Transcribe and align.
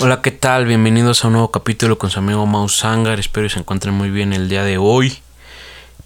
Hola, 0.00 0.22
¿qué 0.22 0.32
tal? 0.32 0.66
Bienvenidos 0.66 1.24
a 1.24 1.28
un 1.28 1.34
nuevo 1.34 1.52
capítulo 1.52 1.98
con 1.98 2.10
su 2.10 2.18
amigo 2.18 2.44
Mouse 2.46 2.78
Sangar. 2.78 3.20
Espero 3.20 3.46
que 3.46 3.54
se 3.54 3.60
encuentren 3.60 3.94
muy 3.94 4.10
bien 4.10 4.32
el 4.32 4.48
día 4.48 4.64
de 4.64 4.76
hoy. 4.76 5.18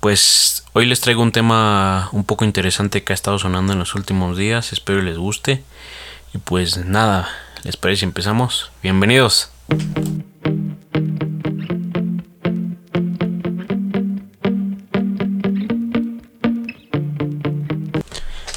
Pues 0.01 0.65
hoy 0.75 0.85
les 0.85 1.01
traigo 1.01 1.23
un 1.23 1.33
tema 1.33 2.11
un 2.13 2.25
poco 2.25 2.45
interesante 2.45 3.03
que 3.03 3.13
ha 3.13 3.15
estado 3.15 3.39
sonando 3.39 3.73
en 3.73 3.79
los 3.79 3.95
últimos 3.95 4.37
días. 4.37 4.75
Espero 4.75 5.01
les 5.01 5.17
guste. 5.17 5.65
Y 6.35 6.39
pues 6.39 6.77
nada, 6.85 7.29
¿les 7.65 7.79
parece 7.79 8.05
empezamos? 8.05 8.71
Bienvenidos. 8.83 9.51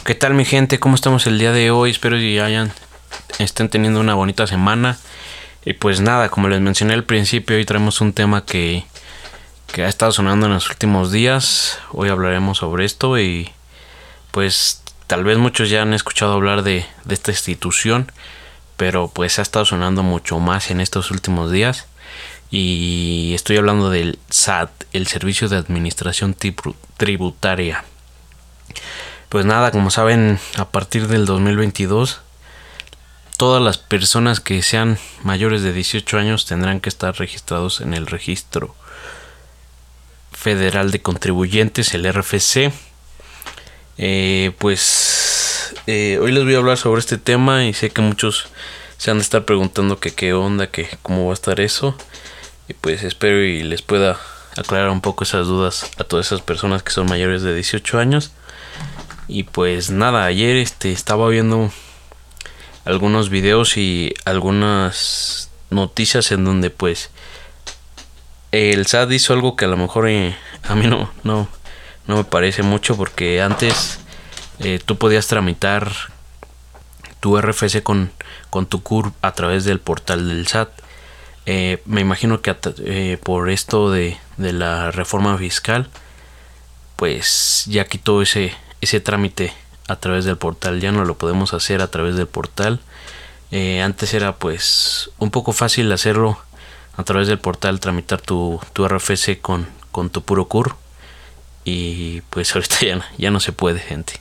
¿Qué 0.03 0.13
tal 0.13 0.33
mi 0.33 0.43
gente? 0.43 0.77
¿Cómo 0.77 0.95
estamos 0.95 1.25
el 1.25 1.39
día 1.39 1.53
de 1.53 1.71
hoy? 1.71 1.89
Espero 1.89 2.17
que 2.17 2.41
hayan 2.41 2.73
estén 3.39 3.69
teniendo 3.69 3.99
una 3.99 4.13
bonita 4.13 4.45
semana. 4.45 4.97
Y 5.63 5.73
pues 5.73 6.01
nada, 6.01 6.29
como 6.29 6.47
les 6.47 6.59
mencioné 6.59 6.93
al 6.93 7.03
principio, 7.03 7.55
hoy 7.55 7.65
traemos 7.65 8.01
un 8.01 8.13
tema 8.13 8.45
que, 8.45 8.83
que 9.71 9.83
ha 9.83 9.87
estado 9.87 10.11
sonando 10.11 10.47
en 10.47 10.53
los 10.53 10.67
últimos 10.69 11.11
días. 11.11 11.77
Hoy 11.91 12.09
hablaremos 12.09 12.57
sobre 12.57 12.83
esto 12.83 13.19
y 13.19 13.51
pues 14.31 14.81
tal 15.05 15.23
vez 15.23 15.37
muchos 15.37 15.69
ya 15.69 15.83
han 15.83 15.93
escuchado 15.93 16.33
hablar 16.33 16.63
de, 16.63 16.85
de 17.05 17.13
esta 17.13 17.29
institución, 17.29 18.11
pero 18.75 19.07
pues 19.07 19.37
ha 19.37 19.43
estado 19.43 19.65
sonando 19.65 20.01
mucho 20.01 20.39
más 20.39 20.71
en 20.71 20.81
estos 20.81 21.11
últimos 21.11 21.51
días. 21.51 21.85
Y 22.49 23.33
estoy 23.35 23.57
hablando 23.57 23.91
del 23.91 24.17
SAT, 24.29 24.71
el 24.93 25.05
Servicio 25.05 25.47
de 25.47 25.57
Administración 25.57 26.35
Tributaria. 26.97 27.85
Pues 29.29 29.45
nada, 29.45 29.69
como 29.71 29.91
saben, 29.91 30.39
a 30.57 30.65
partir 30.65 31.07
del 31.07 31.25
2022 31.25 32.21
todas 33.41 33.63
las 33.63 33.79
personas 33.79 34.39
que 34.39 34.61
sean 34.61 34.99
mayores 35.23 35.63
de 35.63 35.73
18 35.73 36.15
años 36.19 36.45
tendrán 36.45 36.79
que 36.79 36.89
estar 36.89 37.17
registrados 37.17 37.81
en 37.81 37.95
el 37.95 38.05
registro 38.05 38.75
federal 40.31 40.91
de 40.91 41.01
contribuyentes, 41.01 41.95
el 41.95 42.07
RFC. 42.07 42.71
Eh, 43.97 44.51
pues 44.59 45.73
eh, 45.87 46.19
hoy 46.21 46.33
les 46.33 46.43
voy 46.43 46.53
a 46.53 46.59
hablar 46.59 46.77
sobre 46.77 46.99
este 46.99 47.17
tema 47.17 47.65
y 47.65 47.73
sé 47.73 47.89
que 47.89 48.03
muchos 48.03 48.45
se 48.99 49.09
han 49.09 49.17
de 49.17 49.23
estar 49.23 49.43
preguntando 49.43 49.99
que 49.99 50.13
qué 50.13 50.33
onda, 50.33 50.67
que 50.67 50.87
cómo 51.01 51.25
va 51.25 51.31
a 51.31 51.33
estar 51.33 51.59
eso. 51.59 51.97
Y 52.67 52.75
pues 52.75 53.01
espero 53.01 53.43
y 53.43 53.63
les 53.63 53.81
pueda 53.81 54.19
aclarar 54.55 54.91
un 54.91 55.01
poco 55.01 55.23
esas 55.23 55.47
dudas 55.47 55.89
a 55.97 56.03
todas 56.03 56.27
esas 56.27 56.41
personas 56.41 56.83
que 56.83 56.91
son 56.91 57.07
mayores 57.07 57.41
de 57.41 57.55
18 57.55 57.97
años. 57.97 58.33
Y 59.27 59.45
pues 59.45 59.89
nada, 59.89 60.25
ayer 60.25 60.57
este 60.57 60.91
estaba 60.91 61.27
viendo 61.27 61.71
algunos 62.85 63.29
videos 63.29 63.77
y 63.77 64.13
algunas 64.25 65.49
noticias 65.69 66.31
en 66.31 66.43
donde 66.43 66.69
pues 66.69 67.09
el 68.51 68.85
SAT 68.85 69.11
hizo 69.11 69.33
algo 69.33 69.55
que 69.55 69.65
a 69.65 69.69
lo 69.69 69.77
mejor 69.77 70.09
eh, 70.09 70.35
a 70.63 70.75
mí 70.75 70.87
no, 70.87 71.09
no, 71.23 71.47
no 72.07 72.17
me 72.17 72.23
parece 72.23 72.63
mucho 72.63 72.97
porque 72.97 73.41
antes 73.41 73.99
eh, 74.59 74.79
tú 74.83 74.97
podías 74.97 75.27
tramitar 75.27 75.91
tu 77.19 77.39
RFC 77.39 77.83
con, 77.83 78.11
con 78.49 78.65
tu 78.65 78.83
CUR 78.83 79.13
a 79.21 79.31
través 79.33 79.63
del 79.63 79.79
portal 79.79 80.27
del 80.27 80.47
SAT. 80.47 80.69
Eh, 81.45 81.81
me 81.85 82.01
imagino 82.01 82.41
que 82.41 83.19
por 83.23 83.49
esto 83.49 83.91
de, 83.91 84.17
de, 84.37 84.53
la 84.53 84.91
reforma 84.91 85.37
fiscal 85.39 85.89
pues 86.97 87.63
ya 87.67 87.85
quitó 87.85 88.21
ese, 88.21 88.53
ese 88.79 88.99
trámite 88.99 89.51
a 89.91 89.97
través 89.97 90.25
del 90.25 90.37
portal, 90.37 90.79
ya 90.79 90.91
no 90.91 91.03
lo 91.05 91.17
podemos 91.17 91.53
hacer 91.53 91.81
a 91.81 91.87
través 91.89 92.15
del 92.15 92.27
portal. 92.27 92.79
Eh, 93.51 93.81
antes 93.81 94.13
era 94.13 94.37
pues 94.37 95.11
un 95.19 95.31
poco 95.31 95.51
fácil 95.51 95.91
hacerlo 95.91 96.39
a 96.95 97.03
través 97.03 97.27
del 97.27 97.39
portal, 97.39 97.79
tramitar 97.79 98.21
tu, 98.21 98.61
tu 98.73 98.87
RFC 98.87 99.41
con, 99.41 99.67
con 99.91 100.09
tu 100.09 100.21
puro 100.23 100.45
CUR. 100.45 100.75
Y 101.65 102.21
pues 102.29 102.55
ahorita 102.55 102.77
ya, 102.81 103.05
ya 103.17 103.31
no 103.31 103.39
se 103.39 103.51
puede, 103.51 103.79
gente. 103.79 104.13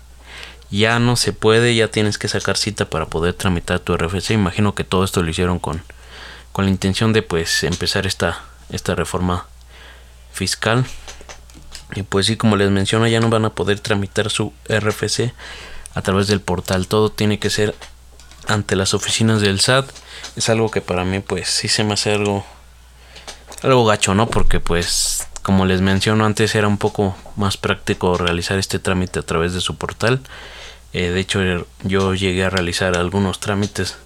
Ya 0.70 0.98
no 0.98 1.16
se 1.16 1.32
puede, 1.32 1.74
ya 1.74 1.88
tienes 1.88 2.18
que 2.18 2.28
sacar 2.28 2.56
cita 2.56 2.84
para 2.84 3.06
poder 3.06 3.34
tramitar 3.34 3.80
tu 3.80 3.96
RFC. 3.96 4.30
Imagino 4.30 4.74
que 4.74 4.84
todo 4.84 5.04
esto 5.04 5.22
lo 5.22 5.30
hicieron 5.30 5.58
con, 5.58 5.82
con 6.52 6.64
la 6.64 6.70
intención 6.70 7.12
de 7.12 7.22
pues 7.22 7.64
empezar 7.64 8.06
esta, 8.06 8.40
esta 8.70 8.94
reforma 8.94 9.46
fiscal. 10.32 10.84
Y 11.94 12.02
pues 12.02 12.26
sí, 12.26 12.36
como 12.36 12.56
les 12.56 12.70
menciono, 12.70 13.06
ya 13.06 13.20
no 13.20 13.30
van 13.30 13.44
a 13.44 13.50
poder 13.50 13.80
tramitar 13.80 14.30
su 14.30 14.52
RFC 14.68 15.32
a 15.94 16.02
través 16.02 16.26
del 16.28 16.40
portal. 16.40 16.86
Todo 16.86 17.10
tiene 17.10 17.38
que 17.38 17.50
ser 17.50 17.74
ante 18.46 18.76
las 18.76 18.94
oficinas 18.94 19.40
del 19.40 19.60
SAT. 19.60 19.90
Es 20.36 20.48
algo 20.48 20.70
que 20.70 20.80
para 20.80 21.04
mí 21.04 21.20
pues 21.20 21.48
sí 21.48 21.68
se 21.68 21.84
me 21.84 21.94
hace 21.94 22.12
algo 22.12 22.44
algo 23.62 23.84
gacho, 23.84 24.14
¿no? 24.14 24.28
Porque 24.28 24.60
pues 24.60 25.26
como 25.42 25.66
les 25.66 25.80
menciono 25.80 26.24
antes 26.24 26.54
era 26.54 26.68
un 26.68 26.78
poco 26.78 27.16
más 27.36 27.56
práctico 27.56 28.16
realizar 28.16 28.58
este 28.58 28.78
trámite 28.78 29.18
a 29.18 29.22
través 29.22 29.52
de 29.52 29.60
su 29.60 29.76
portal. 29.76 30.20
Eh, 30.92 31.10
de 31.10 31.20
hecho 31.20 31.40
yo 31.82 32.14
llegué 32.14 32.44
a 32.44 32.50
realizar 32.50 32.96
algunos 32.96 33.40
trámites 33.40 33.96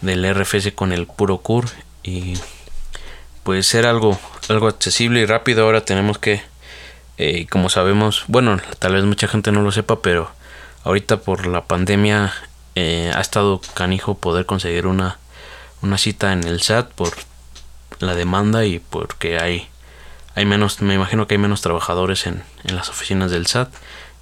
del 0.00 0.24
RFC 0.34 0.74
con 0.74 0.92
el 0.92 1.06
puro 1.06 1.38
CUR 1.38 1.66
y 2.02 2.34
pues 3.42 3.74
era 3.74 3.90
algo 3.90 4.18
algo 4.48 4.68
accesible 4.68 5.20
y 5.20 5.26
rápido. 5.26 5.64
Ahora 5.64 5.84
tenemos 5.84 6.18
que 6.18 6.42
eh, 7.18 7.46
como 7.48 7.68
sabemos, 7.68 8.24
bueno, 8.28 8.58
tal 8.78 8.94
vez 8.94 9.04
mucha 9.04 9.28
gente 9.28 9.52
no 9.52 9.62
lo 9.62 9.72
sepa, 9.72 10.00
pero 10.00 10.30
ahorita 10.82 11.18
por 11.18 11.46
la 11.46 11.64
pandemia 11.64 12.32
eh, 12.74 13.12
ha 13.14 13.20
estado 13.20 13.60
canijo 13.74 14.16
poder 14.16 14.46
conseguir 14.46 14.86
una, 14.86 15.18
una 15.82 15.98
cita 15.98 16.32
en 16.32 16.44
el 16.44 16.60
SAT 16.60 16.90
por 16.92 17.12
la 18.00 18.14
demanda 18.14 18.64
y 18.64 18.80
porque 18.80 19.38
hay, 19.38 19.68
hay 20.34 20.44
menos, 20.44 20.80
me 20.82 20.94
imagino 20.94 21.26
que 21.26 21.34
hay 21.34 21.38
menos 21.38 21.60
trabajadores 21.60 22.26
en, 22.26 22.42
en 22.64 22.76
las 22.76 22.88
oficinas 22.88 23.30
del 23.30 23.46
SAT, 23.46 23.72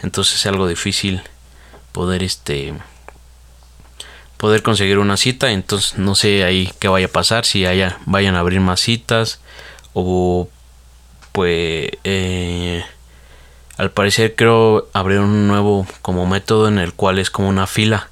entonces 0.01 0.37
es 0.37 0.47
algo 0.47 0.67
difícil 0.67 1.23
poder 1.93 2.23
este 2.23 2.75
poder 4.43 4.65
conseguir 4.65 4.99
una 4.99 5.17
cita, 5.17 5.53
entonces 5.53 5.99
no 5.99 6.17
sé 6.17 6.43
ahí 6.43 6.73
qué 6.81 6.89
vaya 6.89 7.07
a 7.07 7.11
pasar, 7.11 7.45
si 7.45 7.65
haya, 7.65 7.99
vayan 8.07 8.35
a 8.35 8.41
abrir 8.41 8.59
más 8.59 8.81
citas 8.81 9.39
o 9.95 10.49
pues 11.33 11.91
eh, 12.05 12.85
al 13.77 13.91
parecer 13.91 14.35
creo 14.37 14.89
abrir 14.93 15.21
un 15.21 15.49
nuevo 15.49 15.87
como 16.03 16.27
método 16.27 16.69
en 16.69 16.79
el 16.79 16.93
cual 16.93 17.19
es 17.19 17.31
como 17.31 17.49
una 17.49 17.67
fila. 17.67 18.09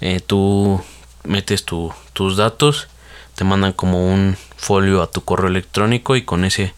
Eh, 0.00 0.20
tú 0.20 0.82
metes 1.24 1.64
tus 1.64 2.36
datos 2.36 2.88
te 3.36 3.44
mandan 3.44 3.72
como 3.72 4.12
un 4.12 4.36
folio 4.56 5.02
a 5.02 5.10
tu 5.10 5.20
correo 5.20 5.48
electrónico 5.48 6.16
y 6.16 6.22
con 6.22 6.44
ese 6.44 6.74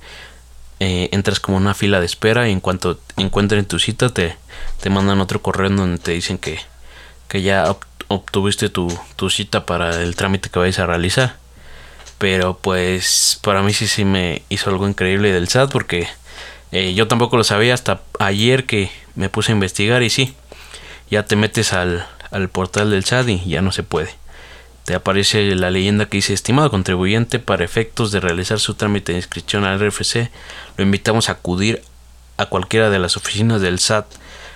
eh, 0.81 1.09
entras 1.12 1.41
como 1.41 1.56
una 1.56 1.72
fila 1.72 2.00
de 2.00 2.06
espera 2.06 2.49
y 2.49 2.53
en 2.53 2.60
cuanto 2.60 3.00
encuentren 3.16 3.65
tu 3.65 3.78
cita 3.78 4.10
te, 4.10 4.37
te 4.81 4.91
mandan 4.91 5.21
otro 5.21 5.41
correo 5.41 5.71
donde 5.71 5.99
te 5.99 6.12
dicen 6.12 6.37
que, 6.37 6.59
que 7.28 7.43
ya 7.43 7.77
obtuviste 8.09 8.69
tu, 8.69 8.93
tu 9.16 9.31
cita 9.31 9.66
para 9.66 10.03
el 10.03 10.16
trámite 10.16 10.50
que 10.50 10.59
vais 10.59 10.78
a 10.78 10.87
realizar 10.87 11.37
pero 12.19 12.59
pues 12.59 13.39
para 13.43 13.62
mí 13.62 13.73
sí 13.73 13.87
sí 13.87 14.05
me 14.05 14.43
hizo 14.49 14.71
algo 14.71 14.89
increíble 14.89 15.33
del 15.33 15.49
SAT 15.49 15.71
porque 15.71 16.09
eh, 16.73 16.93
yo 16.95 17.09
tampoco 17.09 17.37
lo 17.37 17.45
sabía 17.45 17.75
hasta 17.75 18.01
ayer 18.19 18.67
que 18.67 18.91
me 19.15 19.29
puse 19.29 19.53
a 19.53 19.55
investigar 19.55 20.03
y 20.03 20.11
sí, 20.11 20.34
ya 21.11 21.25
te 21.25 21.37
metes 21.37 21.73
al, 21.73 22.07
al 22.31 22.49
portal 22.49 22.91
del 22.91 23.05
SAT 23.05 23.28
y 23.28 23.49
ya 23.49 23.62
no 23.62 23.73
se 23.73 23.83
puede. 23.83 24.11
Te 24.84 24.95
aparece 24.95 25.55
la 25.55 25.71
leyenda 25.71 26.07
que 26.07 26.17
dice, 26.17 26.33
estimado 26.33 26.71
contribuyente, 26.71 27.39
para 27.39 27.65
efectos 27.65 28.11
de 28.11 28.21
realizar 28.21 28.59
su 28.59 28.75
trámite 28.75 29.12
de 29.12 29.19
inscripción 29.19 29.65
al 29.65 29.78
RFC, 29.78 30.31
lo 30.77 30.84
invitamos 30.84 31.28
a 31.28 31.33
acudir 31.33 31.83
a 32.39 32.47
cualquiera 32.47 32.89
de 32.89 32.99
las 32.99 33.17
oficinas 33.17 33.61
del 33.61 33.81
SAT, 33.81 34.07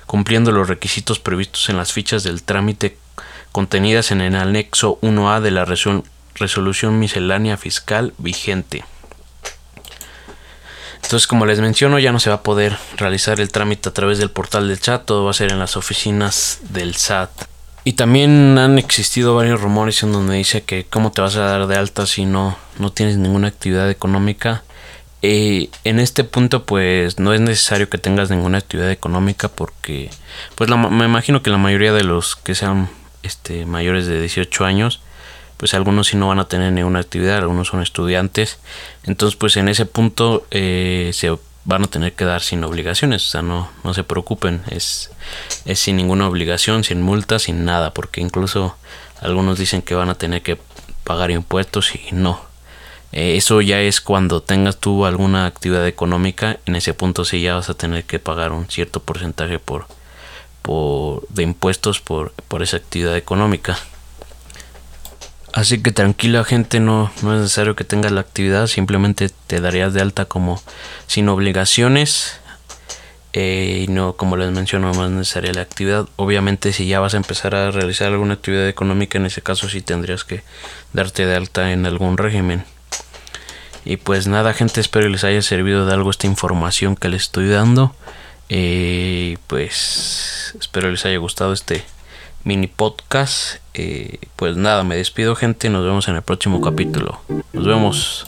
cumpliendo 0.07 0.53
los 0.53 0.69
requisitos 0.69 1.19
previstos 1.19 1.69
en 1.69 1.77
las 1.77 1.93
fichas 1.93 2.23
del 2.23 2.43
trámite 2.43 2.97
contenidas 3.53 4.11
en 4.11 4.23
el 4.23 4.35
anexo 4.35 4.99
1A 5.03 5.41
de 5.41 5.51
la 5.51 5.65
resolución 5.67 6.11
resolución 6.35 6.99
miscelánea 6.99 7.57
fiscal 7.57 8.15
vigente. 8.19 8.85
Entonces, 11.03 11.27
como 11.27 11.47
les 11.47 11.61
menciono, 11.61 11.99
ya 11.99 12.13
no 12.13 12.21
se 12.21 12.31
va 12.31 12.37
a 12.37 12.43
poder 12.43 12.77
realizar 12.97 13.41
el 13.41 13.51
trámite 13.51 13.89
a 13.89 13.93
través 13.93 14.19
del 14.19 14.31
portal 14.31 14.69
del 14.69 14.81
chat, 14.81 15.05
todo 15.05 15.25
va 15.25 15.33
a 15.33 15.35
ser 15.35 15.53
en 15.53 15.59
las 15.59 15.77
oficinas 15.77 16.61
del 16.71 16.95
SAT. 16.97 17.31
Y 17.85 17.95
también 17.95 18.57
han 18.59 18.79
existido 18.79 19.35
varios 19.35 19.61
rumores 19.61 20.03
en 20.03 20.13
donde 20.13 20.37
dice 20.37 20.63
que 20.63 20.85
cómo 20.85 21.11
te 21.11 21.21
vas 21.21 21.37
a 21.37 21.41
dar 21.41 21.67
de 21.67 21.77
alta 21.77 22.07
si 22.07 22.25
no, 22.25 22.57
no 22.79 22.93
tienes 22.93 23.17
ninguna 23.17 23.49
actividad 23.49 23.91
económica. 23.91 24.63
Eh, 25.23 25.69
en 25.85 25.99
este 25.99 26.25
punto 26.25 26.65
pues 26.65 27.19
no 27.19 27.33
es 27.33 27.41
necesario 27.41 27.89
que 27.89 27.99
tengas 27.99 28.31
ninguna 28.31 28.59
actividad 28.59 28.91
económica 28.91 29.49
porque 29.49 30.11
pues 30.57 30.69
me 30.69 31.05
imagino 31.05 31.43
que 31.43 31.51
la 31.51 31.59
mayoría 31.59 31.93
de 31.93 32.03
los 32.03 32.35
que 32.35 32.57
sean 32.57 32.89
este, 33.23 33.65
mayores 33.65 34.07
de 34.07 34.19
18 34.19 34.65
años 34.65 35.01
pues 35.63 35.75
algunos 35.75 36.09
sí 36.09 36.17
no 36.17 36.27
van 36.27 36.41
a 36.41 36.49
tener 36.49 36.73
ninguna 36.73 36.99
actividad, 36.99 37.37
algunos 37.37 37.69
son 37.69 37.83
estudiantes, 37.83 38.59
entonces 39.05 39.37
pues 39.37 39.57
en 39.57 39.69
ese 39.69 39.87
punto 39.87 40.45
eh, 40.51 41.13
se 41.15 41.39
van 41.65 41.85
a 41.85 41.87
tener 41.87 42.15
que 42.15 42.25
dar 42.25 42.43
sin 42.43 42.65
obligaciones, 42.65 43.25
o 43.29 43.31
sea, 43.31 43.43
no, 43.43 43.71
no 43.85 43.95
se 43.95 44.03
preocupen, 44.03 44.63
es, 44.71 45.13
es 45.65 45.79
sin 45.79 45.99
ninguna 45.99 46.27
obligación, 46.27 46.83
sin 46.83 47.01
multa, 47.01 47.39
sin 47.39 47.65
nada, 47.65 47.95
porque 47.95 48.21
incluso 48.21 48.75
algunos 49.21 49.57
dicen 49.57 49.83
que 49.83 49.95
van 49.95 50.11
a 50.11 50.17
tener 50.17 50.43
que 50.43 50.59
pagar 51.05 51.31
impuestos 51.31 51.95
y 51.95 52.11
no. 52.11 52.41
Eh, 53.13 53.37
eso 53.37 53.61
ya 53.61 53.81
es 53.81 54.01
cuando 54.01 54.43
tengas 54.43 54.79
tú 54.79 55.07
alguna 55.07 55.47
actividad 55.47 55.87
económica, 55.87 56.59
en 56.67 56.75
ese 56.75 56.93
punto 56.93 57.25
sí 57.25 57.41
ya 57.41 57.55
vas 57.55 57.71
a 57.71 57.75
tener 57.75 58.03
que 58.03 58.19
pagar 58.19 58.51
un 58.51 58.69
cierto 58.69 58.99
porcentaje 58.99 59.61
por, 59.61 59.87
por 60.61 61.25
de 61.29 61.45
impuestos 61.45 62.01
por, 62.01 62.33
por 62.49 62.65
esa 62.65 62.79
actividad 62.79 63.17
económica. 63.17 63.79
Así 65.53 65.83
que 65.83 65.93
tranquila 65.93 66.45
gente, 66.45 66.81
no, 66.81 67.13
no 67.23 67.35
es 67.35 67.43
necesario 67.43 67.77
que 67.77 67.85
tengas 67.85 68.11
la 68.11 68.23
actividad, 68.23 68.67
simplemente 68.69 69.31
te 69.47 69.61
darías 69.61 69.93
de 69.93 70.01
alta 70.01 70.25
como 70.25 70.63
sin 71.07 71.29
obligaciones 71.29 72.41
eh, 73.35 73.85
y 73.87 73.91
no 73.91 74.15
como 74.15 74.37
les 74.37 74.51
menciono 74.51 74.93
no 74.93 75.05
es 75.07 75.11
necesaria 75.11 75.53
la 75.53 75.63
actividad. 75.63 76.07
Obviamente 76.17 76.73
si 76.73 76.87
ya 76.87 77.01
vas 77.01 77.15
a 77.15 77.19
empezar 77.19 77.55
a 77.55 77.71
realizar 77.71 78.09
alguna 78.09 78.35
actividad 78.35 78.69
económica, 78.69 79.19
en 79.19 79.27
ese 79.27 79.43
caso 79.43 79.69
sí 79.69 79.81
tendrías 79.81 80.25
que 80.25 80.43
darte 80.93 81.27
de 81.27 81.37
alta 81.37 81.73
en 81.73 81.87
algún 81.87 82.19
régimen. 82.19 82.65
Y 83.85 83.97
pues 83.97 84.27
nada 84.27 84.55
gente, 84.55 84.81
espero 84.81 85.09
les 85.09 85.25
haya 85.25 85.43
servido 85.43 85.87
de 85.87 85.93
algo 85.93 86.11
esta 86.11 86.27
información 86.27 86.95
que 86.97 87.09
les 87.09 87.23
estoy 87.23 87.49
dando. 87.49 87.95
Eh, 88.49 89.39
pues 89.47 90.55
espero 90.61 90.91
les 90.91 91.05
haya 91.07 91.17
gustado 91.19 91.53
este 91.53 91.85
mini 92.45 92.67
podcast. 92.67 93.61
Eh, 93.75 94.19
pues 94.37 94.57
nada, 94.57 94.85
me 94.85 94.97
despido 94.97 95.35
gente, 95.35 95.71
nos 95.71 95.85
vemos 95.85 96.09
en 96.09 96.17
el 96.17 96.23
próximo 96.23 96.61
capítulo. 96.61 97.21
Nos 97.53 97.67
vemos. 97.67 98.27